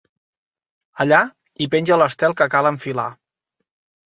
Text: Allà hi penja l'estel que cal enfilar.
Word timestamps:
Allà 1.05 1.19
hi 1.59 1.67
penja 1.75 1.99
l'estel 2.03 2.35
que 2.41 2.49
cal 2.55 2.71
enfilar. 2.71 3.05